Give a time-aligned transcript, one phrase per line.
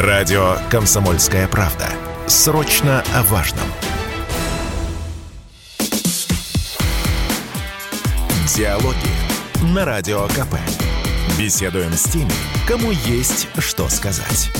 [0.00, 1.86] Радио «Комсомольская правда».
[2.26, 3.66] Срочно о важном.
[8.56, 8.96] Диалоги
[9.74, 10.56] на Радио КП.
[11.38, 12.32] Беседуем с теми,
[12.66, 14.50] кому есть что сказать.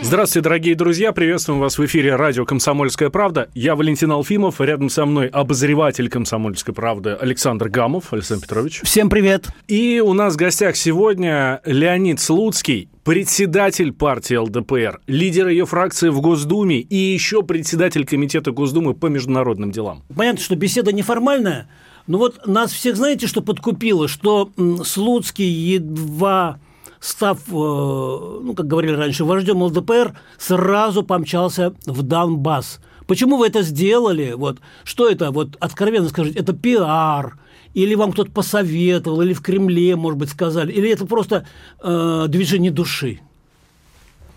[0.00, 1.12] Здравствуйте, дорогие друзья.
[1.12, 3.48] Приветствуем вас в эфире радио «Комсомольская правда».
[3.54, 4.60] Я Валентин Алфимов.
[4.60, 8.12] Рядом со мной обозреватель «Комсомольской правды» Александр Гамов.
[8.12, 8.80] Александр Петрович.
[8.84, 9.48] Всем привет.
[9.66, 16.20] И у нас в гостях сегодня Леонид Слуцкий, председатель партии ЛДПР, лидер ее фракции в
[16.20, 20.04] Госдуме и еще председатель Комитета Госдумы по международным делам.
[20.14, 21.68] Понятно, что беседа неформальная,
[22.06, 24.50] но вот нас всех знаете, что подкупило, что
[24.84, 26.60] Слуцкий едва
[27.00, 32.80] став, э, ну, как говорили раньше, вождем ЛДПР, сразу помчался в Донбасс.
[33.06, 34.34] Почему вы это сделали?
[34.36, 35.30] Вот, что это?
[35.30, 37.38] Вот откровенно скажите, это пиар?
[37.74, 41.46] Или вам кто-то посоветовал, или в Кремле, может быть, сказали, или это просто
[41.82, 43.20] э, движение души?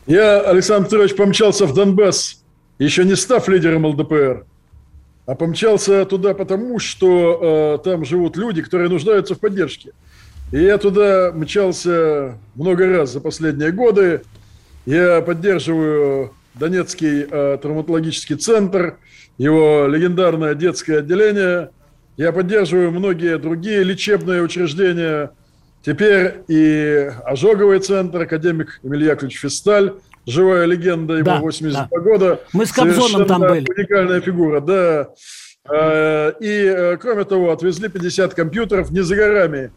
[0.06, 2.44] Я, Александр Петрович, помчался в Донбасс,
[2.80, 4.46] еще не став лидером ЛДПР,
[5.26, 9.92] а помчался туда потому, что э, там живут люди, которые нуждаются в поддержке.
[10.52, 14.22] И я туда мчался много раз за последние годы.
[14.86, 18.98] Я поддерживаю Донецкий э, травматологический центр,
[19.38, 21.70] его легендарное детское отделение.
[22.18, 25.32] Я поддерживаю многие другие лечебные учреждения.
[25.84, 29.94] Теперь и ожоговый центр, академик Яковлевич Фисталь,
[30.28, 32.00] живая легенда, ему да, 82 да.
[32.00, 32.42] года.
[32.52, 33.66] Мы с Кобзоном там были.
[33.70, 35.08] Уникальная фигура, да.
[35.70, 39.72] Э, и, э, кроме того, отвезли 50 компьютеров не за горами.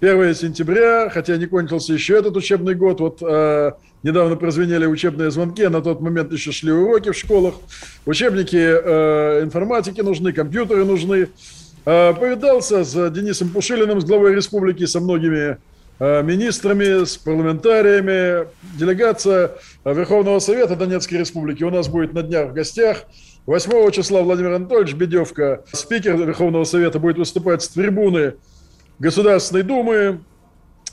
[0.00, 5.62] 1 сентября, хотя не кончился еще этот учебный год, вот э, недавно прозвенели учебные звонки,
[5.62, 7.54] а на тот момент еще шли уроки в школах,
[8.04, 11.28] учебники э, информатики нужны, компьютеры нужны.
[11.86, 15.58] Э, повидался с Денисом Пушилиным, с главой республики, со многими
[15.98, 18.46] э, министрами, с парламентариями.
[18.78, 19.52] Делегация
[19.84, 23.04] Верховного Совета Донецкой Республики у нас будет на днях в гостях.
[23.46, 28.34] 8 числа Владимир Анатольевич Бедевка, спикер Верховного Совета, будет выступать с трибуны
[28.98, 30.20] Государственной Думы.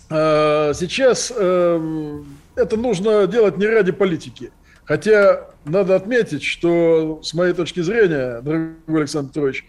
[0.10, 4.52] А, сейчас эм, это нужно делать не ради политики.
[4.84, 9.66] Хотя надо отметить, что с моей точки зрения, дорогой Александр Петрович,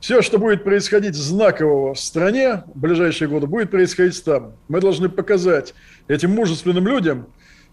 [0.00, 4.54] все, что будет происходить знакового в стране в ближайшие годы, будет происходить там.
[4.68, 5.74] Мы должны показать
[6.06, 7.26] этим мужественным людям,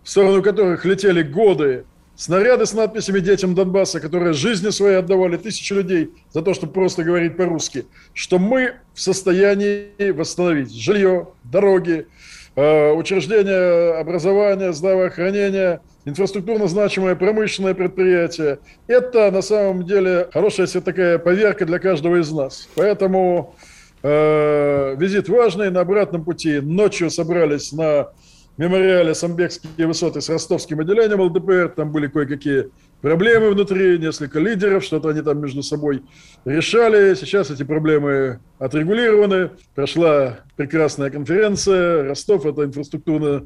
[0.03, 1.85] в сторону которых летели годы
[2.17, 7.03] Снаряды с надписями «Детям Донбасса», которые жизни свои отдавали тысячи людей за то, чтобы просто
[7.03, 12.07] говорить по-русски, что мы в состоянии восстановить жилье, дороги,
[12.55, 18.59] э, учреждения образования, здравоохранения, инфраструктурно значимое промышленное предприятие.
[18.87, 22.69] Это на самом деле хорошая себе такая поверка для каждого из нас.
[22.75, 23.55] Поэтому
[24.03, 25.69] э, визит важный.
[25.69, 28.11] На обратном пути ночью собрались на
[28.57, 31.73] мемориале Самбекские высоты с ростовским отделением ЛДПР.
[31.75, 32.69] Там были кое-какие
[33.01, 36.03] проблемы внутри, несколько лидеров, что-то они там между собой
[36.45, 37.13] решали.
[37.15, 39.51] Сейчас эти проблемы отрегулированы.
[39.75, 42.03] Прошла прекрасная конференция.
[42.03, 43.45] Ростов– это инфраструктурно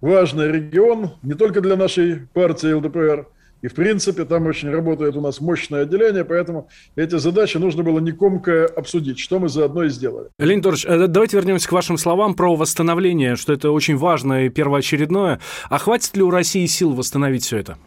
[0.00, 3.26] важный регион не только для нашей партии ЛДПР–
[3.62, 8.00] и, в принципе, там очень работает у нас мощное отделение, поэтому эти задачи нужно было
[8.00, 10.28] некомко обсудить, что мы заодно и сделали.
[10.38, 14.48] Леонид Ильич, э, давайте вернемся к вашим словам про восстановление, что это очень важно и
[14.48, 15.40] первоочередное.
[15.70, 17.78] А хватит ли у России сил восстановить все это?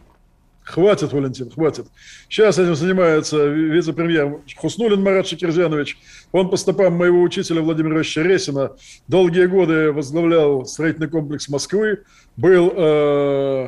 [0.64, 1.86] Хватит, Валентин, хватит.
[2.28, 5.98] Сейчас этим занимается вице-премьер Хуснулин Марат Шакирзянович.
[6.32, 8.72] Он по стопам моего учителя Владимира Ресина
[9.08, 12.00] долгие годы возглавлял строительный комплекс Москвы,
[12.36, 13.68] был э,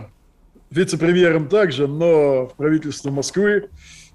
[0.70, 3.70] вице-премьером также, но в правительстве Москвы.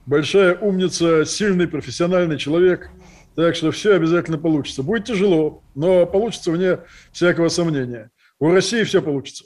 [0.06, 2.90] Большая умница, сильный, профессиональный человек.
[3.34, 4.82] Так что все обязательно получится.
[4.82, 6.78] Будет тяжело, но получится вне
[7.12, 8.10] всякого сомнения.
[8.38, 9.44] У России все получится.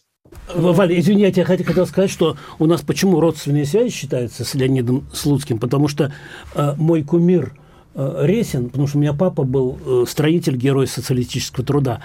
[0.54, 5.58] Валя, извините, я хотел сказать, что у нас почему родственные связи считаются с Леонидом Слуцким?
[5.58, 6.12] Потому что
[6.54, 7.54] э, мой кумир
[7.94, 12.02] э, Ресин, потому что у меня папа был э, строитель, герой социалистического труда,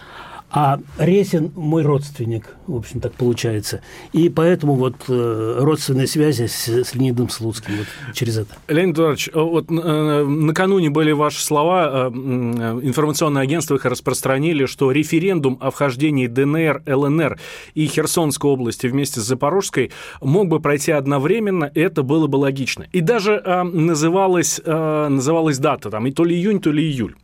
[0.54, 3.82] а Ресин мой родственник, в общем, так получается.
[4.12, 8.56] И поэтому вот э, родственные связи с, с Леонидом Слуцким вот через это.
[8.68, 15.58] Леонид Эдуардович, э, вот э, накануне были ваши слова, информационное агентство их распространили, что референдум
[15.62, 17.40] о вхождении ДНР, ЛНР
[17.74, 22.86] и Херсонской области вместе с Запорожской мог бы пройти одновременно, это было бы логично.
[22.92, 27.16] И даже называлась, называлась дата, там, и то ли июнь, то ли июль.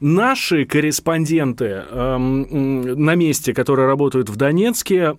[0.00, 5.14] Наши корреспонденты эм, на месте, которые работают в Донецке,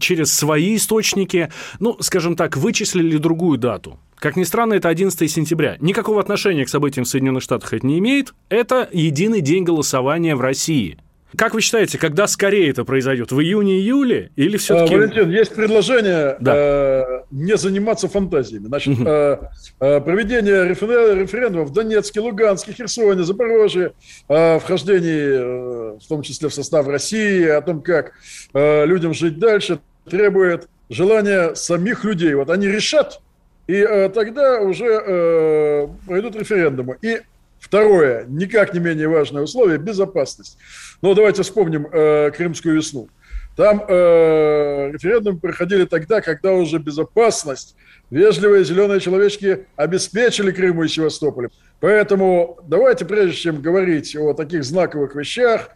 [0.00, 1.50] через свои источники,
[1.80, 3.98] ну, скажем так, вычислили другую дату.
[4.16, 5.76] Как ни странно, это 11 сентября.
[5.80, 8.32] Никакого отношения к событиям в Соединенных Штатах это не имеет.
[8.48, 10.98] Это единый день голосования в России.
[11.34, 13.32] Как вы считаете, когда скорее это произойдет?
[13.32, 14.94] В июне-июле или все-таки...
[14.94, 16.52] А, Валентин, есть предложение да.
[16.54, 18.66] э, не заниматься фантазиями.
[18.66, 19.08] Значит, угу.
[19.08, 19.38] э,
[19.80, 23.92] э, проведение референдумов в Донецке, Луганске, Херсоне, Запорожье,
[24.28, 28.12] э, вхождении, э, в том числе в состав России, о том, как
[28.54, 32.34] э, людям жить дальше, требует желания самих людей.
[32.34, 33.20] Вот они решат,
[33.66, 36.98] и э, тогда уже э, пройдут референдумы.
[37.02, 37.20] И
[37.58, 40.58] второе, никак не менее важное условие– безопасность.
[41.02, 43.08] Ну, давайте вспомним э, Крымскую весну.
[43.56, 47.74] Там э, референдумы проходили тогда, когда уже безопасность,
[48.10, 51.48] вежливые зеленые человечки обеспечили Крыму и Севастополь.
[51.80, 55.70] Поэтому давайте, прежде чем говорить о таких знаковых вещах,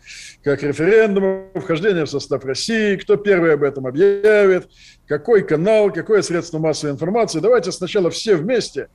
[0.45, 4.69] как референдум, вхождение в состав России, кто первый об этом объявит,
[5.07, 8.89] какой канал, какое средство массовой информации, давайте сначала все вместе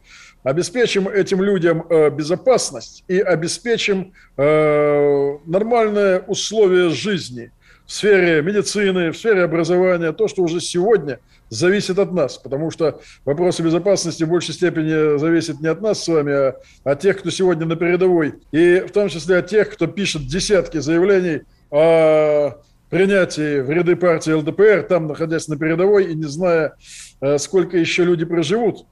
[0.45, 7.51] обеспечим этим людям э, безопасность и обеспечим э, нормальные условия жизни
[7.87, 11.19] в сфере медицины, в сфере образования, то, что уже сегодня
[11.49, 16.07] зависит от нас, потому что вопросы безопасности в большей степени зависят не от нас с
[16.07, 19.87] вами, а от тех, кто сегодня на передовой, и в том числе от тех, кто
[19.87, 22.51] пишет десятки заявлений о
[22.91, 26.75] принятии в ряды партии ЛДПР, там находясь на передовой и не зная,
[27.21, 28.85] э, сколько еще люди проживут.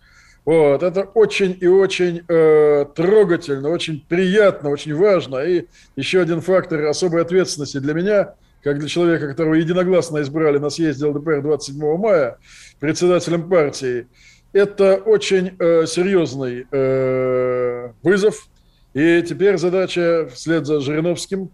[0.45, 5.37] Вот, это очень и очень э, трогательно, очень приятно, очень важно.
[5.37, 10.69] И еще один фактор особой ответственности для меня, как для человека, которого единогласно избрали на
[10.69, 12.37] съезде ЛДПР 27 мая
[12.79, 14.07] председателем партии,
[14.51, 18.49] это очень э, серьезный э, вызов.
[18.93, 21.51] И теперь задача вслед за Жириновским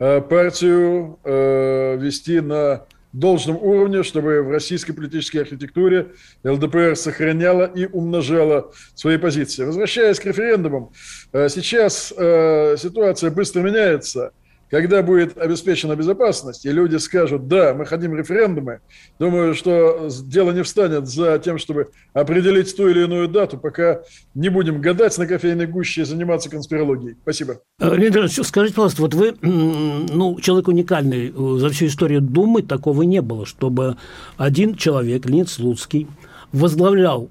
[0.00, 2.84] э, партию э, вести на
[3.14, 6.08] должном уровне, чтобы в российской политической архитектуре
[6.42, 9.64] ЛДПР сохраняла и умножала свои позиции.
[9.64, 10.90] Возвращаясь к референдумам,
[11.32, 14.32] э, сейчас э, ситуация быстро меняется–
[14.70, 18.80] когда будет обеспечена безопасность, и люди скажут, да, мы хотим референдумы,
[19.18, 24.02] думаю, что дело не встанет за тем, чтобы определить ту или иную дату, пока
[24.34, 27.16] не будем гадать на кофейной гуще и заниматься конспирологией.
[27.22, 27.60] Спасибо.
[27.78, 33.02] Э, Леонид скажите, пожалуйста, вот вы, ну, человек уникальный, э, за всю историю Думы такого
[33.02, 33.96] не было, чтобы
[34.36, 36.08] один человек, Леонид Слуцкий,
[36.52, 37.28] возглавлял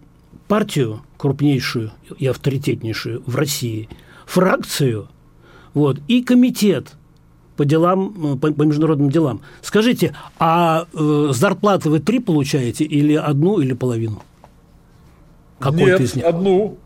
[0.48, 3.90] партию крупнейшую и авторитетнейшую в России,
[4.26, 5.10] фракцию,
[5.74, 6.94] вот, и комитет–
[7.56, 9.42] по делам, э, по, по международным делам.
[9.62, 14.22] Скажите, а э, зарплаты вы три получаете или одну, или половину?
[15.60, 16.26] Какой Нет, из них?
[16.26, 16.78] одну.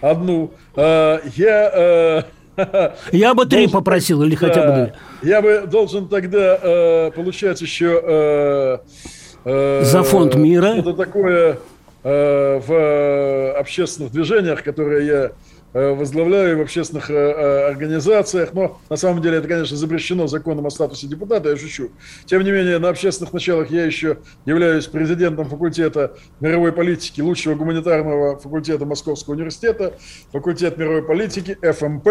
[0.00, 0.50] Одну.
[0.76, 2.24] А, я...
[2.56, 4.94] Э, я бы три попросил, или хотя бы две.
[5.28, 8.00] Я бы должен тогда э, получать еще...
[8.02, 8.78] Э,
[9.44, 10.66] э, За фонд мира.
[10.76, 11.58] Это такое
[12.04, 15.30] э, в общественных движениях, которые я Э,
[15.74, 20.70] возглавляю в общественных э, э, организациях, но на самом деле это, конечно, запрещено законом о
[20.70, 21.90] статусе депутата, я шучу.
[22.26, 28.38] Тем не менее, на общественных началах я еще являюсь президентом факультета мировой политики, лучшего гуманитарного
[28.38, 29.98] факультета Московского университета,
[30.30, 32.08] факультет мировой политики, ФМП.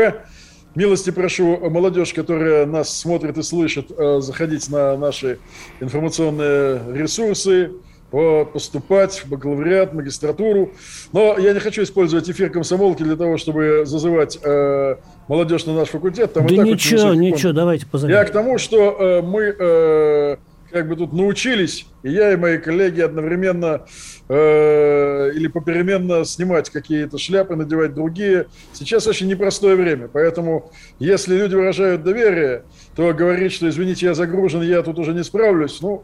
[0.76, 5.38] Милости прошу молодежь, которая нас смотрит и слышит, заходить на наши
[5.80, 7.72] информационные ресурсы,
[8.14, 10.74] поступать в бакалавриат, магистратуру.
[11.12, 14.96] Но я не хочу использовать эфир комсомолки для того, чтобы зазывать э,
[15.28, 16.34] молодежь на наш факультет.
[16.34, 18.16] Там да ничего, ничего, давайте позовем.
[18.16, 20.38] Я к тому, что э, мы э,
[20.74, 23.86] как бы тут научились, и я, и мои коллеги одновременно
[24.28, 28.48] э, или попеременно снимать какие-то шляпы, надевать другие.
[28.74, 32.64] Сейчас очень непростое время, поэтому если люди выражают доверие,
[32.96, 36.04] то говорить, что, извините, я загружен, я тут уже не справлюсь, ну,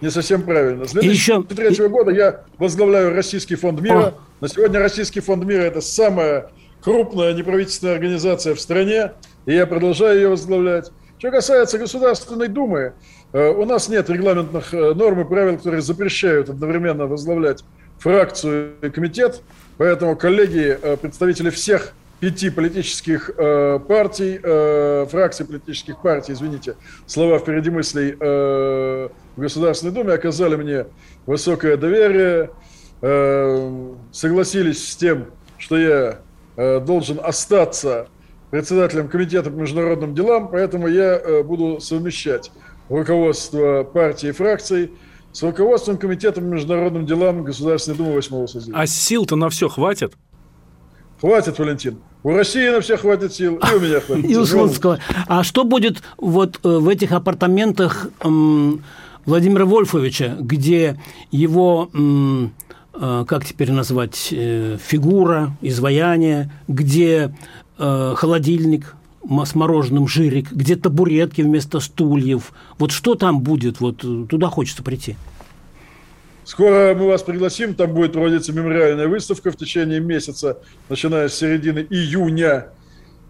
[0.00, 0.86] не совсем правильно.
[0.86, 1.88] С 2003 еще...
[1.88, 4.06] года я возглавляю Российский фонд мира.
[4.06, 4.14] О.
[4.40, 6.50] На сегодня Российский фонд мира– это самая
[6.82, 9.12] крупная неправительственная организация в стране,
[9.46, 10.90] и я продолжаю ее возглавлять.
[11.18, 12.92] Что касается Государственной Думы,
[13.32, 17.64] э, у нас нет регламентных э, норм и правил, которые запрещают одновременно возглавлять
[17.98, 19.42] фракцию и комитет,
[19.78, 27.38] поэтому коллеги, э, представители всех пяти политических э, партий, э, фракций политических партий, извините, слова
[27.38, 30.86] впереди мыслей, э, в Государственной Думе оказали мне
[31.26, 32.50] высокое доверие,
[33.02, 35.26] э, согласились с тем,
[35.58, 36.18] что я
[36.56, 38.08] э, должен остаться
[38.50, 42.50] председателем комитета по международным делам, поэтому я э, буду совмещать
[42.88, 44.92] руководство партии и фракций
[45.32, 48.78] с руководством комитета по международным делам Государственной Думы 8 созыва.
[48.78, 50.14] А сил-то на все хватит?
[51.20, 51.98] Хватит, Валентин.
[52.22, 54.24] У России на всех хватит сил, и у меня хватит.
[54.28, 54.98] И у Слуцкого.
[55.28, 58.08] А что будет вот э, в этих апартаментах
[59.24, 67.34] Владимира Вольфовича, где его, э, как теперь назвать, э, фигура, изваяние, где
[67.78, 68.96] холодильник,
[69.44, 72.52] с мороженым жирик, где табуретки вместо стульев.
[72.78, 73.78] Вот что там будет?
[73.78, 73.98] Вот
[74.28, 75.14] туда хочется прийти.
[76.48, 80.56] Скоро мы вас пригласим, там будет проводиться мемориальная выставка в течение месяца,
[80.88, 82.68] начиная с середины июня.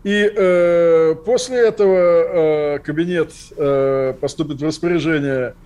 [0.04, 5.56] И э, после этого э, кабинет э, поступит в распоряжение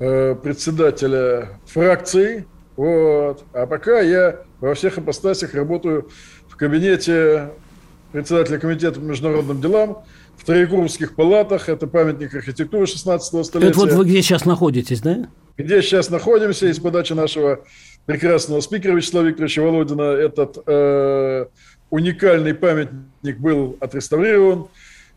[0.00, 2.44] э, председателя фракции.
[2.76, 3.42] Вот.
[3.54, 6.10] А пока я во всех апостасях работаю
[6.46, 7.52] в кабинете
[8.12, 10.04] председателя комитета по международным делам,
[10.36, 13.70] в Троекурских палатах, это памятник архитектуры 16 столетия.
[13.70, 15.30] Это вот вы где сейчас находитесь, да?
[15.56, 17.60] Где сейчас находимся, из подачи нашего
[18.06, 21.46] прекрасного спикера Вячеслава Викторовича Володина, этот э,
[21.90, 24.68] уникальный памятник был отреставрирован.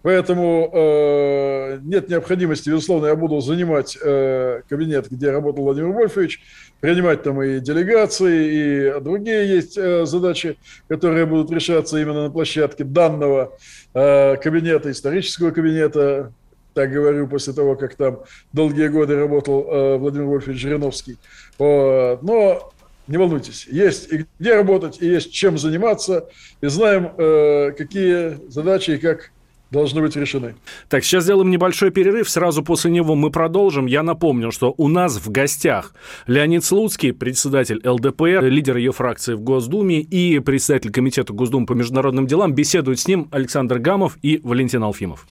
[0.06, 6.44] Поэтому э, нет необходимости, безусловно, я буду занимать э, кабинет, где работал Владимир Вольфович,
[6.80, 12.84] принимать там и делегации, и другие есть э, задачи, которые будут решаться именно на площадке
[12.84, 13.58] данного
[13.96, 16.32] э, кабинета, исторического кабинета,
[16.76, 18.20] так говорю, после того, как там
[18.54, 21.18] долгие годы работал э, Владимир Вольфович Жириновский.
[21.58, 22.22] Вот.
[22.22, 22.72] Но
[23.08, 26.28] не волнуйтесь, есть и где работать, и есть чем заниматься,
[26.62, 29.32] и знаем, э, какие задачи и как
[29.72, 30.56] должны быть решены.
[30.90, 32.30] Так, сейчас сделаем небольшой перерыв.
[32.30, 33.86] Сразу после него мы продолжим.
[33.88, 35.94] Я напомню, что у нас в гостях
[36.28, 42.28] Леонид Слуцкий, председатель ЛДПР, лидер ее фракции в Госдуме и председатель Комитета Госдумы по международным
[42.28, 42.54] делам.
[42.54, 45.26] Беседуют с ним Александр Гамов и Валентин Алфимов.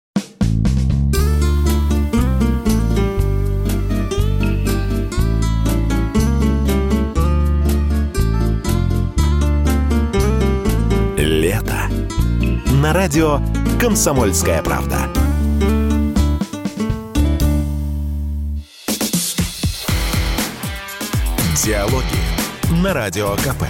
[12.84, 13.40] На радио
[13.80, 14.98] «Комсомольская правда».
[21.64, 22.04] Диалоги
[22.84, 23.64] на Радио КП.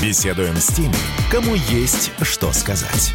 [0.00, 0.94] Беседуем с теми,
[1.32, 3.12] кому есть что сказать.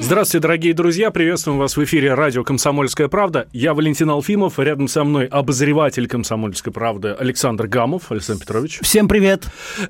[0.00, 1.10] Здравствуйте, дорогие друзья.
[1.10, 3.48] Приветствуем вас в эфире радио «Комсомольская правда».
[3.52, 4.58] Я Валентин Алфимов.
[4.58, 8.12] Рядом со мной обозреватель «Комсомольской правды» Александр Гамов.
[8.12, 8.78] Александр Петрович.
[8.82, 9.46] Всем привет.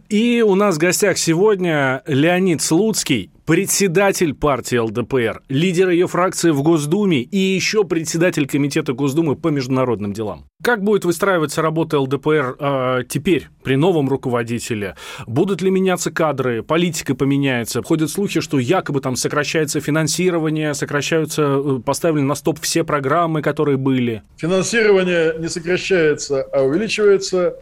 [0.08, 6.62] И у нас в гостях сегодня Леонид Слуцкий, председатель партии ЛДПР, лидер ее фракции в
[6.62, 10.46] Госдуме и еще председатель Комитета Госдумы по международным делам.
[10.62, 14.96] Как будет выстраиваться работа ЛДПР э, теперь, при новом руководителе?
[15.26, 16.62] Будут ли меняться кадры?
[16.62, 17.82] Политика поменяется?
[17.82, 23.76] Ходят слухи, что якобы там сокращается финансирование, сокращаются, э, поставлены на стоп все программы, которые
[23.76, 24.22] были.
[24.38, 27.56] Финансирование не сокращается, а увеличивается.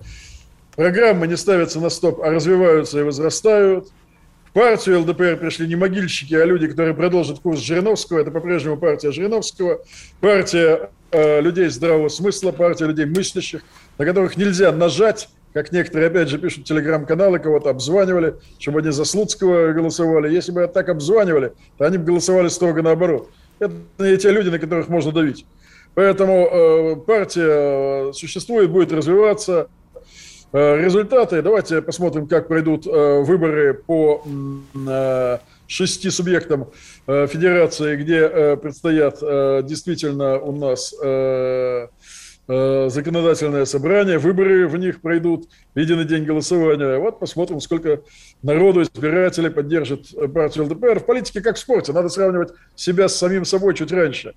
[0.77, 3.89] Программы не ставятся на стоп, а развиваются и возрастают–
[4.53, 8.21] партию ЛДПР пришли не могильщики, а люди, которые продолжат курс Жириновского.
[8.21, 9.83] Это по-прежнему партия Жириновского.
[10.21, 13.63] Партия э, людей здравого смысла, партия людей мыслящих,
[13.99, 19.05] на которых нельзя нажать, как некоторые, опять же, пишут телеграм-каналы, кого-то обзванивали, чтобы они за
[19.05, 20.33] Слуцкого голосовали.
[20.33, 23.31] Если бы так обзванивали, то они бы голосовали строго наоборот.
[23.59, 25.45] Это не те люди, на которых можно давить.
[25.95, 29.69] Поэтому э, партия э, существует, будет развиваться.
[30.53, 31.41] Э, результаты.
[31.41, 34.23] Давайте посмотрим, как пройдут э, выборы по
[34.87, 36.69] э, шести субъектам
[37.07, 39.21] федерации, где предстоят
[39.67, 40.93] действительно у нас
[42.47, 46.99] законодательное собрание, выборы в них пройдут единый день голосования.
[46.99, 48.03] Вот посмотрим, сколько
[48.43, 51.01] народу, избирателей поддержит партию ЛДПР.
[51.01, 54.35] В политике, как в спорте, надо сравнивать себя с самим собой чуть раньше.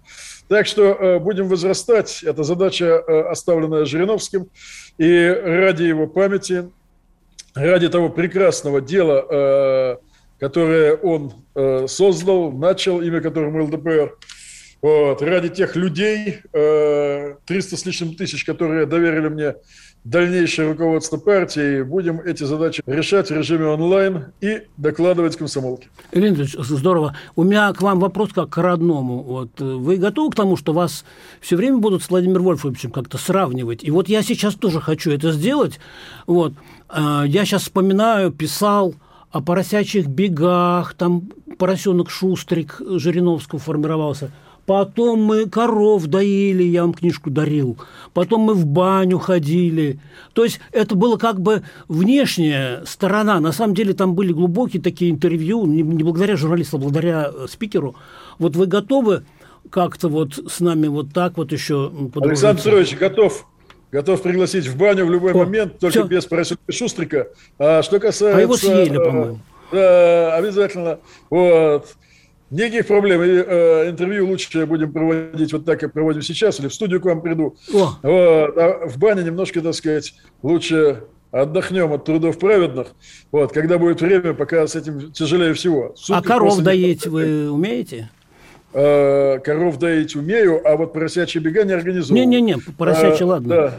[0.48, 2.24] Так что будем возрастать.
[2.24, 4.48] Это задача, оставленная Жириновским.
[4.98, 6.72] И ради его памяти,
[7.54, 9.98] ради того прекрасного дела, э,
[10.40, 14.18] которое он э, создал, начал, имя которому ЛДПР,
[14.82, 19.56] вот, ради тех людей, 300 э, с лишним тысяч, которые доверили мне
[20.06, 25.90] дальнейшее руководство партии, будем эти задачи решать в режиме онлайн и докладывать комсомолке.
[26.12, 27.18] Ильин здорово.
[27.36, 29.24] У меня к вам вопрос как к родному.
[29.24, 31.06] Вот, э, вы готовы к тому, что вас
[31.42, 33.84] все время будут с Владимиром Вольфовичем как-то сравнивать?
[33.84, 35.80] И вот я сейчас тоже хочу это сделать.
[36.28, 36.54] Вот,
[36.90, 38.94] э, я сейчас вспоминаю, писал
[39.32, 44.32] о поросячьих бегах, там поросенок Шустрик Жириновского формировался–
[44.66, 47.78] Потом мы коров доили, я вам книжку дарил.
[48.14, 50.00] Потом мы в баню ходили.
[50.34, 53.40] То есть это было как бы внешняя сторона.
[53.40, 57.46] На самом деле там были глубокие такие интервью, не, не благодаря журналисту, а благодаря э,
[57.48, 57.96] спикеру.
[58.40, 59.24] Вот вы готовы
[59.70, 63.48] как-то вот с нами вот так вот еще Александр Петрович, готов.
[63.92, 66.08] Готов пригласить в баню в любой О, момент, только все.
[66.08, 67.28] без поросенка Шустрика.
[67.60, 68.38] А что касается...
[68.38, 69.40] А его съели, по-моему.
[69.72, 71.00] Да, обязательно.
[71.30, 71.96] Вот.
[72.52, 73.24] Никаких проблем.
[73.24, 77.06] И, э, интервью лучше будем проводить вот так, как проводим сейчас, или в студию к
[77.06, 77.56] вам приду.
[77.74, 77.98] О.
[78.02, 78.58] Вот.
[78.58, 82.88] А в бане немножко, так сказать, лучше отдохнем от трудов праведных,
[83.32, 85.94] вот, когда будет время, пока с этим тяжелее всего.
[85.96, 88.10] Сутки а коров доить вы умеете?
[88.74, 92.28] Э, коров доить умею, а вот поросячьи бега не организовываю.
[92.28, 93.50] Не-не-не, поросячьи, а, ладно.
[93.50, 93.74] Да.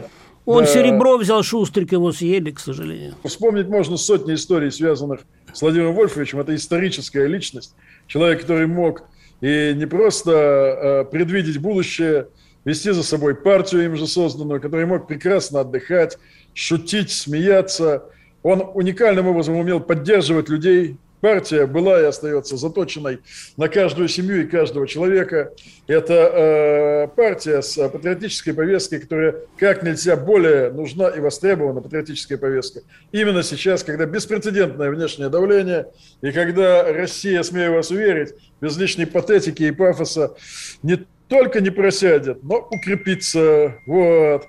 [0.45, 0.65] Он да.
[0.65, 3.15] серебро взял, Шустрик его съели, к сожалению.
[3.25, 5.21] Вспомнить можно сотни историй, связанных
[5.51, 6.39] с Владимиром Вольфовичем.
[6.39, 7.75] Это историческая личность.
[8.07, 9.03] Человек, который мог
[9.41, 12.27] и не просто э, предвидеть будущее,
[12.65, 16.17] вести за собой партию им же созданную, который мог прекрасно отдыхать,
[16.53, 18.05] шутить, смеяться.
[18.43, 23.19] Он уникальным образом умел поддерживать людей, партия была и остается заточенной
[23.57, 25.53] на каждую семью и каждого человека.
[25.87, 32.81] Это э, партия с патриотической повесткой, которая как нельзя более нужна и востребована, патриотическая повестка.
[33.11, 35.87] Именно сейчас, когда беспрецедентное внешнее давление,
[36.21, 40.35] и когда Россия, смею вас уверить, без лишней патетики и пафоса
[40.83, 43.75] не только не просядет, но укрепится.
[43.85, 44.45] Вот.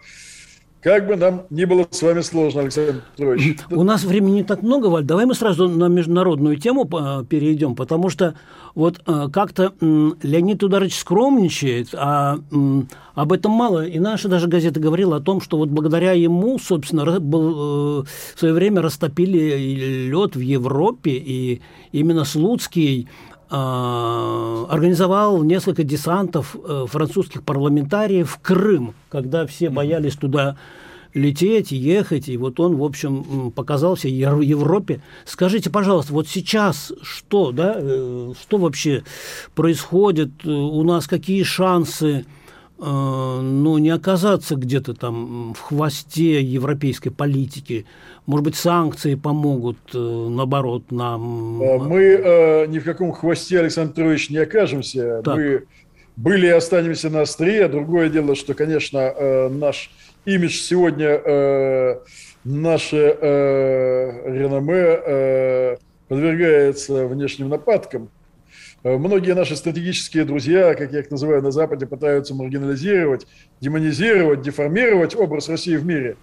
[0.81, 3.59] Как бы нам ни было с вами сложно, Александр Петрович.
[3.71, 5.05] У нас времени не так много, Валь.
[5.05, 6.85] Давай мы сразу на международную тему
[7.29, 8.35] перейдем, потому что
[8.77, 12.39] вот э, как-то Леонид Ударович скромничает, а
[13.15, 13.87] об этом мало.
[13.87, 18.05] И наша даже газета говорила о том, что вот благодаря ему, собственно, был, э,
[18.37, 23.09] в свое время растопили лед в Европе, и именно Слуцкий
[23.51, 30.57] организовал несколько десантов э, французских парламентариев в Крым, когда все боялись туда
[31.15, 35.01] лететь, ехать, и вот он, в общем, показался Европе.
[35.25, 39.03] Скажите, пожалуйста, вот сейчас что, да, э, что вообще
[39.55, 42.25] происходит у нас, какие шансы?
[42.25, 42.38] Э,
[42.79, 47.87] ну, не оказаться где-то там в хвосте европейской политики.
[48.27, 51.63] Может быть, санкции помогут, э, наоборот, нам...
[51.63, 55.23] Э, мы э, ни в каком хвосте, Александр Петрович, не окажемся.
[55.25, 55.37] Так.
[55.37, 55.65] Мы
[56.17, 57.69] были и останемся на острие.
[57.69, 59.91] Другое дело, что, конечно, э, наш
[60.25, 62.01] имидж сегодня, э,
[62.45, 65.77] наше э, реноме э,
[66.09, 68.11] подвергается внешним нападкам.
[68.85, 73.27] Э, многие наши стратегические друзья, как я их называю на Западе, пытаются маргинализировать,
[73.61, 76.17] демонизировать, деформировать образ России в мире.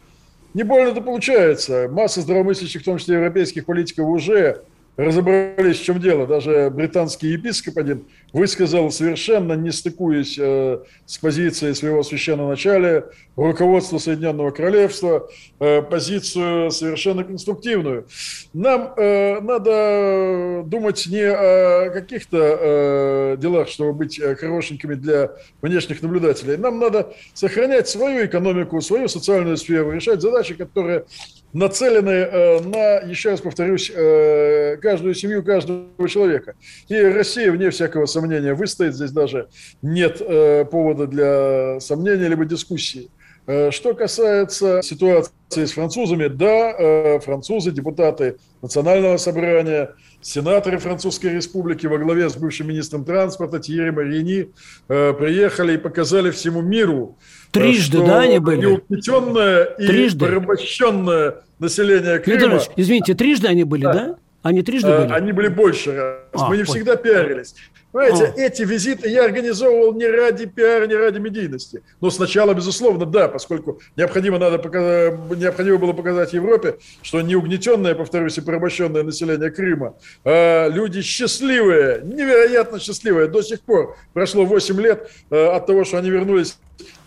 [0.53, 1.89] Не больно-то получается.
[1.91, 4.63] Масса здравомыслящих, в том числе европейских политиков, уже
[4.97, 6.25] разобрались, в чем дело.
[6.25, 13.05] Даже британский епископ один высказал, совершенно не стыкуясь э, с позицией своего священноначалия,
[13.36, 15.29] руководства Соединенного Королевства,
[15.60, 18.08] э, позицию совершенно конструктивную.
[18.53, 25.31] Нам э, надо думать не о каких-то э, делах, чтобы быть э, хорошенькими для
[25.62, 26.58] внешних наблюдателей.
[26.58, 31.05] Нам надо сохранять свою экономику, свою социальную сферу, решать задачи, которые
[31.56, 36.56] нацелены э, на, еще раз повторюсь, э, каждую семью, каждого человека.
[36.89, 38.94] И Россия, вне всякого сомнения, выстоит.
[38.94, 39.48] Здесь даже
[39.82, 43.10] нет э, повода для сомнения либо дискуссии.
[43.45, 45.31] Что касается ситуации
[45.65, 53.05] с французами, да, французы, депутаты Национального собрания, сенаторы Французской Республики во главе с бывшим министром
[53.05, 54.49] транспорта Тьерри Марини
[54.88, 57.17] приехали и показали всему миру,
[57.51, 58.62] Трижды, что да, они были?
[58.62, 60.25] Неугнетенное и Трижды.
[60.25, 62.39] порабощенное население Крыма.
[62.39, 63.93] Леонид извините, трижды они были, да?
[63.93, 64.15] да?
[64.41, 65.12] Они трижды были?
[65.12, 66.17] Они были больше раз.
[66.34, 67.55] А, Мы не всегда пиарились.
[67.95, 68.41] Понимаете, а.
[68.41, 71.81] эти визиты я организовывал не ради пиара, не ради медийности.
[72.01, 77.95] Но сначала, безусловно, да, поскольку необходимо, надо показать, необходимо было показать Европе, что не угнетенное,
[77.95, 83.29] повторюсь, и порабощенное население Крыма, а люди счастливые, невероятно счастливые.
[83.29, 86.58] До сих пор прошло 8 лет а, от того, что они вернулись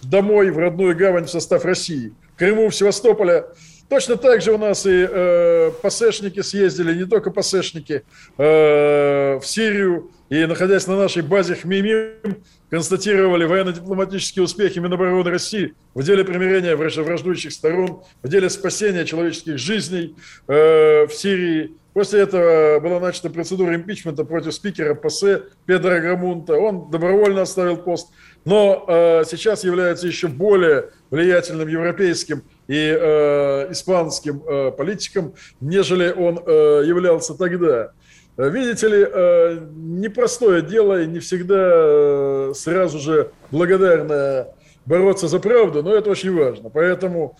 [0.02, 2.14] домой в родную гавань в состав России.
[2.38, 3.44] Крыму, в Севастополе
[3.88, 8.04] Точно так же у нас и э, пасешники съездили, не только пасешники,
[8.36, 10.10] э, в Сирию.
[10.28, 17.50] И, находясь на нашей базе Хмимим, констатировали военно-дипломатические успехи Минобороны России в деле примирения враждующих
[17.50, 20.14] сторон, в деле спасения человеческих жизней
[20.48, 21.72] э, в Сирии.
[21.94, 26.54] После этого была начата процедура импичмента против спикера ПАСЕ Педро Грамунта.
[26.56, 28.10] Он добровольно оставил пост,
[28.44, 36.38] но э, сейчас является еще более влиятельным европейским и э, испанским э, политиком, нежели он
[36.46, 37.92] э, являлся тогда.
[38.36, 44.48] Видите ли, э, непростое дело и не всегда э, сразу же благодарно
[44.84, 46.68] бороться за правду, но это очень важно.
[46.68, 47.38] Поэтому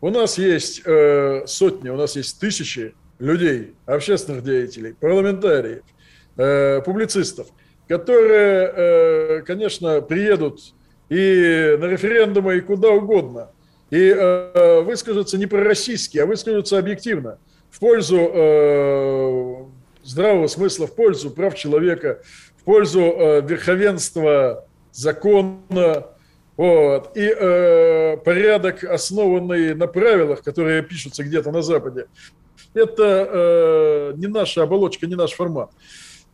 [0.00, 5.82] у нас есть э, сотни, у нас есть тысячи людей, общественных деятелей, парламентариев,
[6.84, 7.46] публицистов,
[7.86, 10.60] которые, конечно, приедут
[11.08, 13.50] и на референдумы, и куда угодно–
[13.92, 17.38] и э, выскажутся не пророссийски, а выскажутся объективно
[17.70, 19.56] в пользу э,
[20.02, 22.22] здравого смысла, в пользу прав человека,
[22.56, 26.06] в пользу э, верховенства закона,
[26.56, 27.16] Вот.
[27.16, 32.06] И э, порядок, основанный на правилах, которые пишутся где-то на Западе,
[32.72, 35.70] это э, не наша оболочка, не наш формат.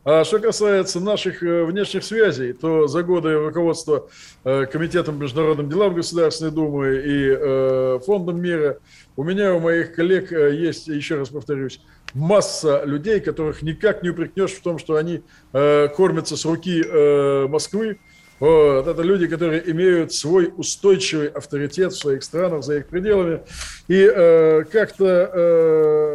[0.05, 4.09] А что касается наших э, внешних связей, то за годы руководства
[4.45, 8.79] э, Комитетом международным делам Государственной Думы и э, Фондом мира
[9.17, 11.81] у меня, у моих коллег есть, еще раз повторюсь,
[12.15, 16.85] масса людей, которых никак не упрекнешь в том, что они кормятся с руки
[17.49, 17.99] Москвы.
[18.39, 18.87] Вот.
[18.87, 23.41] Это люди, которые имеют свой устойчивый авторитет в своих странах, за их пределами.
[23.89, 24.07] И
[24.71, 26.08] как-то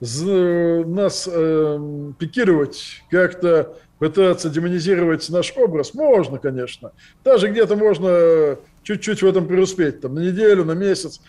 [0.00, 6.92] нас э, пикировать, как-то пытаться демонизировать наш образ, можно, конечно.
[7.24, 11.20] Даже где-то можно чуть-чуть в этом преуспеть, там, на неделю, на месяц.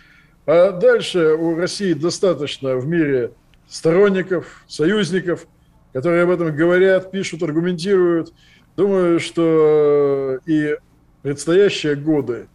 [0.45, 3.31] А дальше у России достаточно в мире
[3.69, 5.47] сторонников, союзников,
[5.93, 8.33] которые об этом говорят, пишут, аргументируют.
[8.75, 10.77] Думаю, что и
[11.21, 12.47] предстоящие годы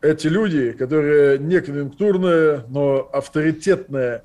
[0.00, 4.24] эти люди, которые не конъюнктурные, но авторитетные,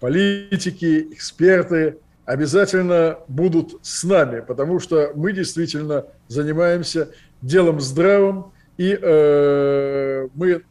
[0.00, 7.10] политики, эксперты обязательно будут с нами, потому что мы действительно занимаемся
[7.42, 10.62] делом здравым, и э, мы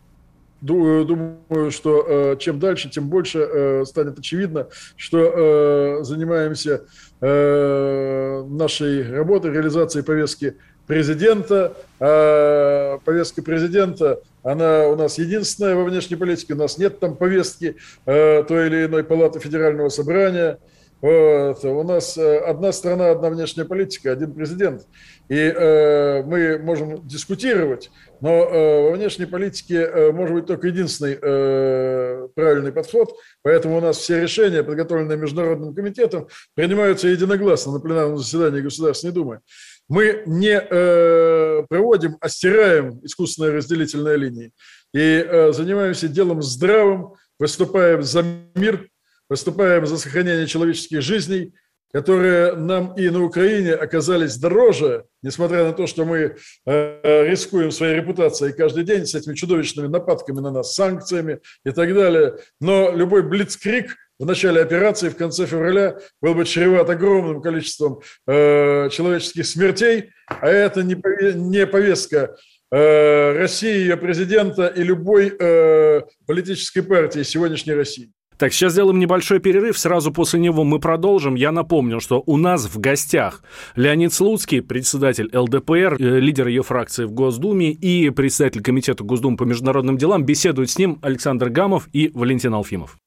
[0.61, 6.83] думаю, что э, чем дальше, тем больше э, станет очевидно, что э, занимаемся
[7.21, 10.55] э, нашей работой, реализацией повестки
[10.87, 11.73] президента.
[11.99, 16.53] А повестка президента, она у нас единственная во внешней политике.
[16.53, 20.59] У нас нет там повестки э, той или иной палаты федерального собрания.
[21.01, 21.65] Вот.
[21.65, 24.83] У нас э, одна страна, одна внешняя политика, один президент.
[25.27, 31.17] И э, мы можем дискутировать, но э, во внешней политике э, может быть только единственный
[31.21, 33.13] э, правильный подход.
[33.41, 39.39] Поэтому у нас все решения, подготовленные Международным комитетом, принимаются единогласно на пленарном заседании Государственной Думы.
[39.89, 44.51] Мы не э, проводим, а стираем искусственные разделительные линии.
[44.93, 48.23] И э, занимаемся делом здравым, выступаем за
[48.55, 48.87] мир,
[49.29, 51.53] выступаем за сохранение человеческих жизней,
[51.93, 57.95] которые нам и на Украине оказались дороже, несмотря на то, что мы э, рискуем своей
[57.95, 62.37] репутацией каждый день с этими чудовищными нападками на нас, санкциями и так далее.
[62.59, 68.89] Но любой блицкрик в начале операции, в конце февраля, был бы чреват огромным количеством э,
[68.89, 70.95] человеческих смертей, а это не,
[71.35, 72.35] не повестка
[72.71, 78.11] э, России, ее президента и любой э, политической партии сегодняшней России.
[78.37, 79.77] Так, сейчас сделаем небольшой перерыв.
[79.77, 81.35] Сразу после него мы продолжим.
[81.35, 83.43] Я напомню, что у нас в гостях
[83.75, 89.43] Леонид Слуцкий, председатель ЛДПР, э, лидер ее фракции в Госдуме и председатель Комитета Госдумы по
[89.43, 90.23] международным делам.
[90.23, 92.97] Беседуют с ним Александр Гамов и Валентин Алфимов.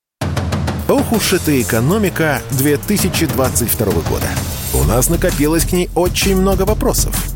[0.97, 4.27] Ох уж эта экономика 2022 года.
[4.73, 7.36] У нас накопилось к ней очень много вопросов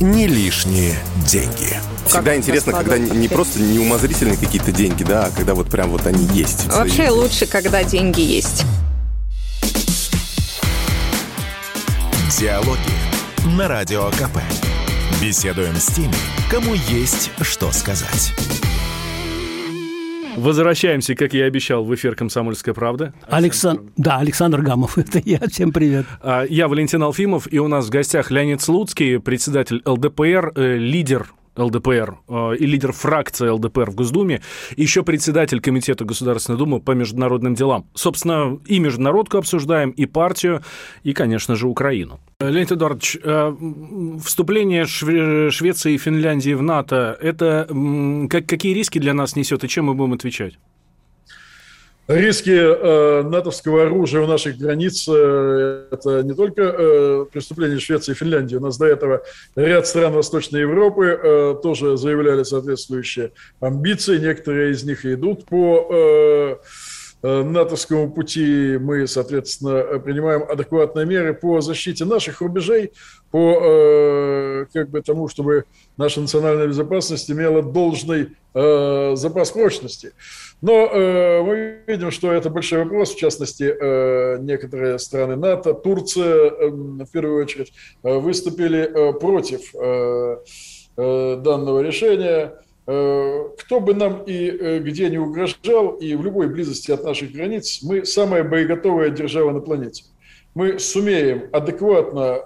[0.00, 1.76] «Не лишние деньги».
[2.06, 6.24] Всегда интересно, когда не просто неумозрительные какие-то деньги, да, а когда вот прям вот они
[6.32, 6.66] есть.
[6.66, 7.10] Вообще и...
[7.10, 8.64] лучше, когда деньги есть.
[12.38, 12.78] Диалоги
[13.56, 14.38] на Радио КП.
[15.20, 16.14] Беседуем с теми,
[16.48, 18.32] кому есть что сказать.
[20.38, 23.12] Возвращаемся, как я и обещал, в эфир «Комсомольская правда».
[23.28, 25.40] Александр, да, Александр Гамов, это я.
[25.48, 26.06] Всем привет.
[26.22, 31.26] А, я Валентин Алфимов, и у нас в гостях Леонид Слуцкий, председатель ЛДПР, э, лидер
[31.58, 34.40] ЛДПР э, и лидер фракции ЛДПР в Госдуме,
[34.76, 37.86] еще председатель Комитета Государственной Думы по международным делам.
[37.94, 40.62] Собственно, и международку обсуждаем, и партию,
[41.02, 42.20] и, конечно же, Украину.
[42.40, 43.56] Леонид Эдуардович, э,
[44.24, 47.66] вступление Швеции и Финляндии в НАТО, это
[48.28, 50.58] какие риски для нас несет, и чем мы будем отвечать?
[52.08, 58.14] Риски э, натовского оружия у наших границ э,– это не только э, преступление Швеции и
[58.14, 58.56] Финляндии.
[58.56, 59.22] У нас до этого
[59.54, 64.16] ряд стран Восточной Европы э, тоже заявляли соответствующие амбиции.
[64.16, 66.56] Некоторые из них идут по э,
[67.24, 68.78] э натовскому пути.
[68.80, 72.92] Мы, соответственно, принимаем адекватные меры по защите наших рубежей,
[73.30, 75.64] по э, как бы тому, чтобы
[75.98, 80.12] наша национальная безопасность имела должный э, запас прочности.
[80.60, 86.50] Но э, мы видим, что это большой вопрос, в частности, э, некоторые страны НАТО, Турция,
[86.50, 90.36] э, в первую очередь, э, выступили э, против э,
[90.96, 92.54] э, данного решения.
[92.88, 98.06] кто бы нам и где не угрожал, и в любой близости от наших границ, мы
[98.06, 100.04] самая боеготовая держава на планете.
[100.54, 102.36] Мы сумеем адекватно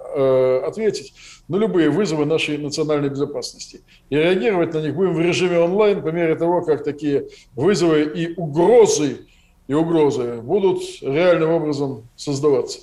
[0.65, 1.13] ответить
[1.47, 3.81] на любые вызовы нашей национальной безопасности.
[4.09, 8.33] И реагировать на них будем в режиме онлайн по мере того, как такие вызовы и
[8.35, 9.25] угрозы,
[9.67, 12.79] и угрозы будут реальным образом создаваться.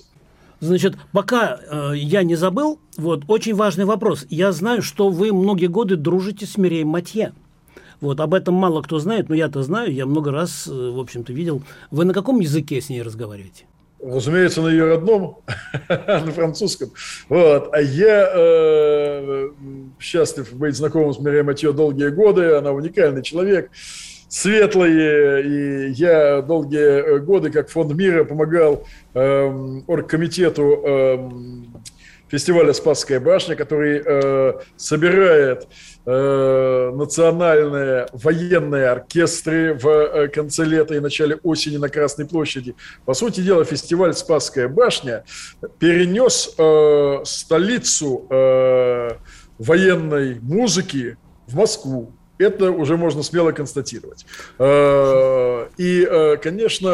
[0.61, 4.26] Значит, пока э, я не забыл, вот очень важный вопрос.
[4.28, 7.33] Я знаю, что вы многие годы дружите с Миреем Матье.
[8.02, 11.33] Вот об этом мало кто знает, но я-то знаю, я много раз, э, в общем-то,
[11.33, 11.62] видел.
[11.90, 13.64] Вы на каком языке с ней разговариваете?
[14.03, 15.39] Разумеется, на ее родном,
[15.89, 16.91] на французском.
[17.29, 17.71] Вот.
[17.73, 19.51] А я э,
[19.99, 22.55] счастлив быть знакомым с Мирием Матье долгие годы.
[22.55, 23.71] Она уникальный человек,
[24.29, 24.93] светлый.
[24.93, 31.31] И я долгие годы, как фонд мира, помогал э, оргкомитету э,
[32.31, 35.69] фестиваля «Спасская башня», который э, собирает
[36.07, 42.75] Э, национальные военные оркестры в э, конце лета и начале осени на Красной площади.
[43.05, 45.25] По сути дела, фестиваль «Спасская башня»
[45.79, 49.11] перенес э, столицу э,
[49.59, 52.12] военной музыки в Москву.
[52.38, 54.25] Это уже можно смело констатировать.
[54.59, 56.88] Э, и, конечно,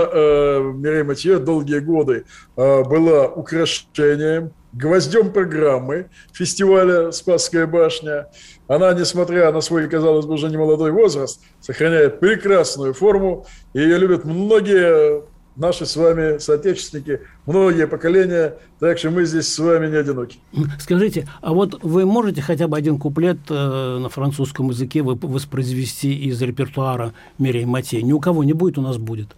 [0.75, 2.25] Мирей Матье долгие годы
[2.57, 8.28] была украшением, гвоздем программы фестиваля «Спасская башня».
[8.68, 14.24] Она, несмотря на свой, казалось бы, уже немолодой возраст, сохраняет прекрасную форму, и ее любят
[14.24, 15.22] многие
[15.56, 20.38] наши с вами соотечественники, многие поколения, так что мы здесь с вами не одиноки.
[20.78, 26.40] Скажите, а вот вы можете хотя бы один куплет э, на французском языке воспроизвести из
[26.42, 28.02] репертуара Мирей Матей?
[28.02, 29.28] Ни у кого не будет, у нас будет.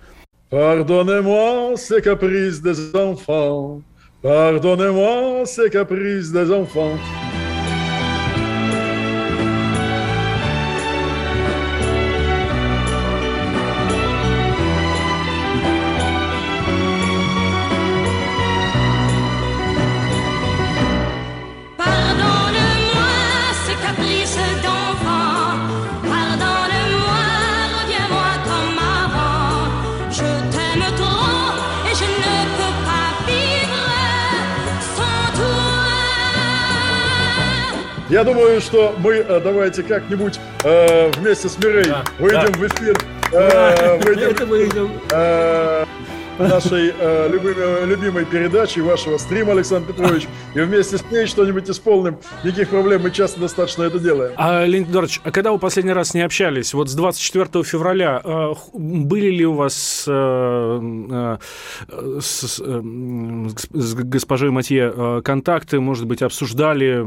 [0.51, 3.83] Pardonnez-moi ces caprices des enfants,
[4.23, 6.97] pardonnez-moi ces caprices des enfants.
[38.09, 42.59] Я думаю, что мы э, давайте как-нибудь э, вместе с Мирей да, выйдем да.
[42.59, 42.99] в эфир.
[43.33, 44.93] Э, выйдем, выйдем.
[45.11, 45.85] Э,
[46.39, 52.19] нашей э, любимой, любимой передачи, вашего стрима, Александр Петрович, и вместе с ней что-нибудь исполним.
[52.45, 54.33] Никаких проблем, мы часто достаточно это делаем.
[54.37, 56.75] А, Леонид Эдуардович, а когда вы последний раз не общались?
[56.75, 61.39] Вот с 24 февраля э, были ли у вас э, э,
[62.21, 62.83] с, э,
[63.73, 67.05] с госпожой Матье э, контакты, может быть, обсуждали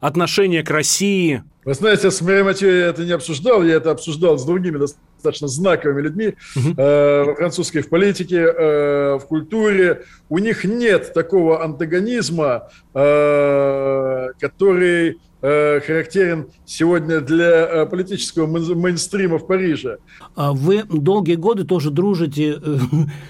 [0.00, 1.44] отношение к России?
[1.64, 5.07] Вы знаете, с Мэри Матье я это не обсуждал, я это обсуждал с другими достаточно
[5.22, 6.74] знаковыми людьми угу.
[6.76, 10.04] э, во французской в политике, э, в культуре.
[10.28, 19.46] У них нет такого антагонизма, э, который э, характерен сегодня для э, политического мейнстрима в
[19.46, 19.98] Париже.
[20.34, 22.76] А вы долгие годы тоже дружите э,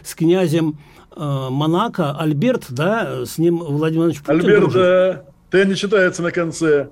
[0.05, 0.79] с князем
[1.17, 4.81] Монако, Альберт, да, с ним Владимир Владимирович Путин Альберт, дружит?
[4.81, 6.91] да, Т не читается на конце.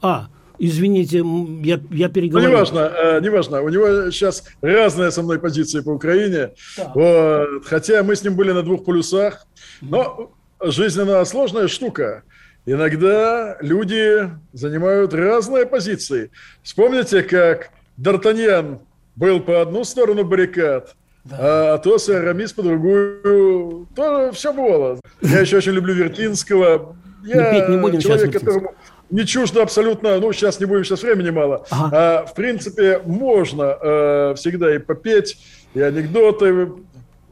[0.00, 0.28] А,
[0.62, 1.24] Извините,
[1.62, 2.46] я, я переговорю.
[2.46, 3.62] Ну, неважно, э, неважно.
[3.62, 6.50] У него сейчас разная со мной позиция по Украине.
[6.76, 6.92] Да.
[6.94, 7.64] Вот.
[7.64, 9.46] Хотя мы с ним были на двух полюсах.
[9.80, 12.24] Но жизненно сложная штука.
[12.66, 16.30] Иногда люди занимают разные позиции.
[16.62, 18.80] Вспомните, как Д'Артаньян
[19.16, 20.94] был по одну сторону баррикад,
[21.24, 21.36] да.
[21.40, 23.88] а Атос и Арамис по другую.
[23.96, 25.00] То все бывало.
[25.22, 26.96] Я еще очень люблю Вертинского.
[27.24, 28.74] Я не будем человек, которому
[29.10, 31.66] не чуждо абсолютно, ну, сейчас не будем, сейчас времени мало.
[31.70, 31.90] Ага.
[31.92, 35.38] А, в принципе, можно э, всегда и попеть,
[35.74, 36.68] и анекдоты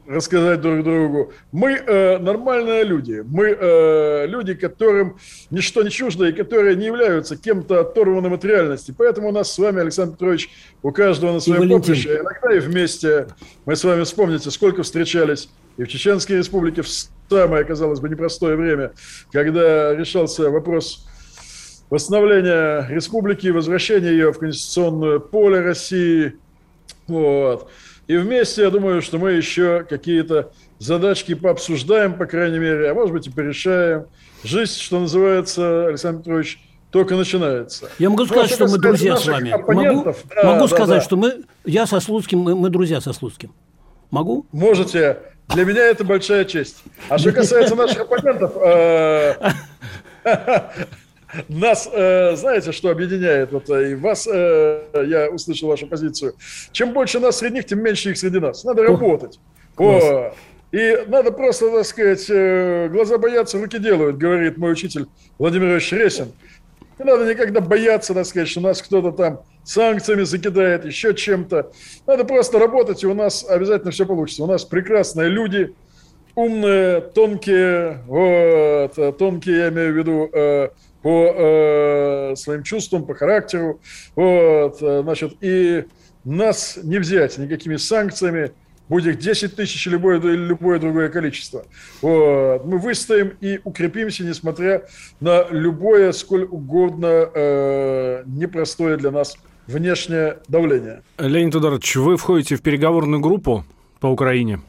[0.09, 1.31] рассказать друг другу.
[1.51, 3.23] Мы э, нормальные люди.
[3.25, 5.19] Мы э, люди, которым
[5.51, 8.93] ничто не чуждо и которые не являются кем-то оторванным от реальности.
[8.97, 10.49] Поэтому у нас с вами, Александр Петрович,
[10.81, 12.21] у каждого на своем поприще.
[12.21, 13.27] Иногда и вместе
[13.65, 16.89] мы с вами вспомните, сколько встречались и в Чеченской республике в
[17.29, 18.91] самое, казалось бы, непростое время,
[19.31, 21.07] когда решался вопрос
[21.89, 26.35] восстановление республики, возвращение ее в конституционное поле России.
[27.07, 27.69] Вот.
[28.07, 33.13] И вместе, я думаю, что мы еще какие-то задачки пообсуждаем, по крайней мере, а может
[33.13, 34.05] быть и порешаем.
[34.43, 36.59] Жизнь, что называется, Александр Петрович,
[36.91, 37.89] только начинается.
[37.99, 39.51] Я могу сказать, что мы друзья с вами.
[39.51, 41.01] Могу, да, могу да, сказать, да.
[41.01, 43.53] что мы, я со Слуцким, мы, мы друзья со Слуцким.
[44.09, 44.47] Могу?
[44.51, 45.19] Можете.
[45.49, 46.83] Для меня это большая честь.
[47.09, 49.51] А что касается наших оппонентов, э,
[51.47, 53.51] Нас, э, знаете, что объединяет?
[53.51, 56.33] Вот э, и вас, э, я услышал вашу позицию.
[56.71, 58.63] Чем больше нас среди них, тем меньше их среди нас.
[58.63, 59.39] Надо работать.
[59.77, 60.33] О,
[60.71, 65.05] и надо просто, так сказать, э, глаза боятся, руки делают, говорит мой учитель
[65.37, 66.31] Владимир Ильич Ресин.
[66.97, 71.71] Не надо никогда бояться, так сказать, что нас кто-то там санкциями закидает, еще чем-то.
[72.05, 74.43] Надо просто работать, и у нас обязательно все получится.
[74.43, 75.73] У нас прекрасные люди,
[76.35, 80.69] умные, тонкие, вот, тонкие, я имею в виду, э,
[81.01, 83.79] по э, своим чувствам, по характеру,
[84.15, 85.85] вот, э, значит, и
[86.23, 88.51] нас не взять никакими санкциями,
[88.89, 91.65] будь их 10 тысяч или любое, любое другое количество.
[92.01, 92.65] Вот.
[92.65, 94.87] Мы выстоим и укрепимся, несмотря
[95.19, 101.03] на любое, сколь угодно э, непростое для нас внешнее давление.
[101.19, 103.63] Леонид Ударович, вы входите в переговорную группу
[103.99, 104.61] по Украине.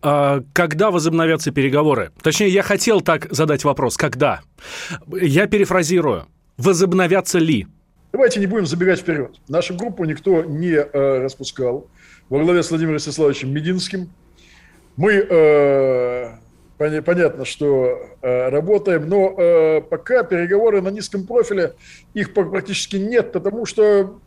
[0.00, 2.12] А, когда возобновятся переговоры?
[2.22, 3.96] Точнее, я хотел так задать вопрос.
[3.96, 4.40] Когда?
[5.08, 6.26] Я перефразирую.
[6.58, 7.66] Возобновятся ли?
[8.12, 9.36] Давайте не будем забегать вперед.
[9.48, 11.88] Нашу группу никто не э, распускал
[12.28, 14.10] во главе с Владимиром Ростиславовичем Мединским.
[14.96, 16.30] Мы, э,
[16.78, 21.74] понятно, что э, работаем, но э, пока переговоры на низком профиле,
[22.12, 24.20] их практически нет, потому что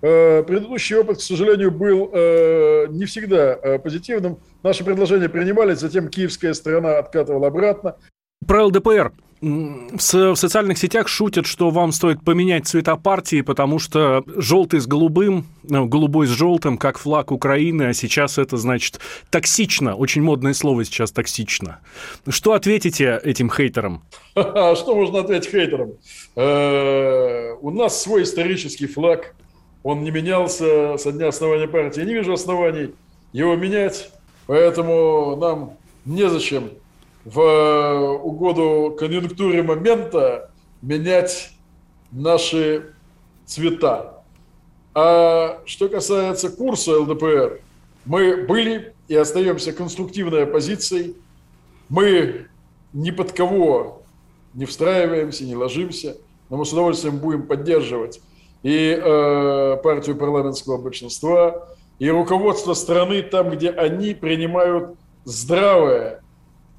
[0.00, 4.38] предыдущий опыт, к сожалению, был э, не всегда э, позитивным.
[4.62, 7.96] Наши предложения принимались, затем киевская сторона откатывала обратно.
[8.46, 14.80] Про ЛДПР в социальных сетях шутят, что вам стоит поменять цвета партии, потому что желтый
[14.80, 18.98] с голубым, голубой с желтым, как флаг Украины, а сейчас это значит
[19.30, 19.94] токсично.
[19.94, 21.80] Очень модное слово сейчас токсично.
[22.28, 24.02] Что ответите этим хейтерам?
[24.34, 25.92] Что можно ответить хейтерам?
[26.34, 29.34] Э, у нас свой исторический флаг.
[29.86, 32.00] Он не менялся со дня основания партии.
[32.00, 32.92] Я не вижу оснований
[33.32, 34.10] его менять,
[34.48, 36.70] поэтому нам незачем
[37.24, 40.50] в э, угоду конъюнктуре момента
[40.82, 41.52] менять
[42.10, 42.94] наши
[43.44, 44.24] цвета.
[44.92, 47.60] А что касается курса ЛДПР,
[48.06, 51.14] мы были и остаемся конструктивной оппозицией.
[51.88, 52.48] Мы
[52.92, 54.02] ни под кого
[54.52, 56.16] не встраиваемся, не ложимся,
[56.50, 58.20] но мы с удовольствием будем поддерживать
[58.66, 61.68] и э, партию парламентского большинства,
[62.00, 66.20] и руководство страны там, где они принимают здравое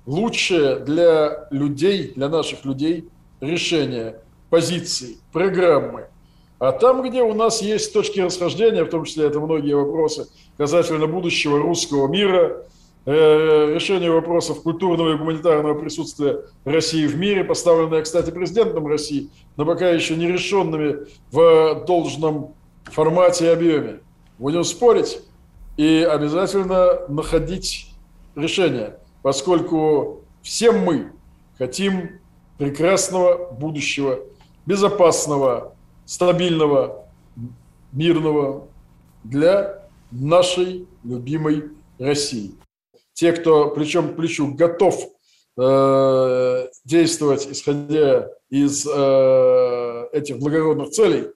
[0.05, 3.07] лучшее для людей, для наших людей
[3.39, 4.19] решение,
[4.49, 6.07] позиции, программы.
[6.59, 11.07] А там, где у нас есть точки расхождения, в том числе это многие вопросы касательно
[11.07, 12.65] будущего русского мира,
[13.07, 19.89] решение вопросов культурного и гуманитарного присутствия России в мире, поставленные, кстати, президентом России, но пока
[19.89, 24.01] еще не решенными в должном формате и объеме.
[24.37, 25.21] Будем спорить
[25.77, 27.91] и обязательно находить
[28.35, 31.11] решение поскольку все мы
[31.57, 32.21] хотим
[32.57, 34.19] прекрасного будущего,
[34.65, 37.05] безопасного, стабильного,
[37.91, 38.67] мирного
[39.25, 42.53] для нашей любимой России.
[43.17, 44.95] Те, кто плечом к плечу готов
[45.59, 51.29] э, действовать, исходя из э, этих благородных целей,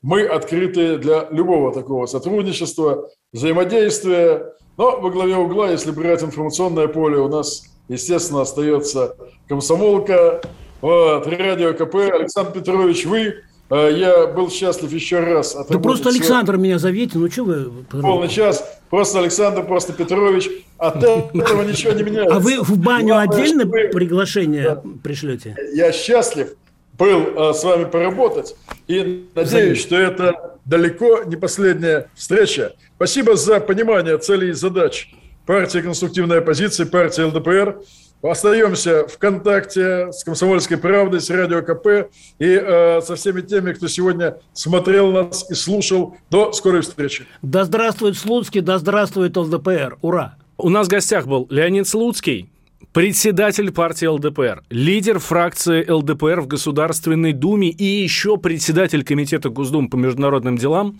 [0.00, 7.18] мы открыты для любого такого сотрудничества, взаимодействия, но во главе угла, если брать информационное поле,
[7.18, 9.16] у нас, естественно, остается
[9.48, 10.40] комсомолка,
[10.80, 11.96] вот, радио КП.
[12.14, 15.56] Александр Петрович, вы я был счастлив еще раз.
[15.68, 17.70] Да просто Александр меня зовите, ну что вы...
[17.90, 20.50] Полный час, просто Александр, просто Петрович.
[20.78, 22.36] От этого ничего не меняется.
[22.36, 25.56] А вы в баню отдельно приглашение пришлете?
[25.72, 26.54] Я счастлив,
[26.98, 28.54] был э, с вами поработать.
[28.86, 32.74] И надеюсь, что это далеко не последняя встреча.
[32.96, 35.12] Спасибо за понимание целей и задач
[35.46, 37.80] партии конструктивной оппозиции, партии ЛДПР.
[38.24, 43.86] Остаемся в контакте с «Комсомольской правдой», с «Радио КП» и э, со всеми теми, кто
[43.86, 46.16] сегодня смотрел нас и слушал.
[46.30, 47.26] До скорой встречи.
[47.42, 49.98] Да здравствует Слуцкий, да здравствует ЛДПР.
[50.00, 50.36] Ура!
[50.56, 52.48] У нас в гостях был Леонид Слуцкий,
[52.94, 59.96] председатель партии ЛДПР, лидер фракции ЛДПР в Государственной Думе и еще председатель Комитета Госдумы по
[59.96, 60.98] международным делам.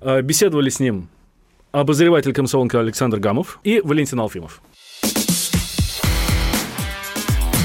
[0.00, 1.06] Э, беседовали с ним
[1.70, 4.60] обозреватель комсомолка Александр Гамов и Валентин Алфимов.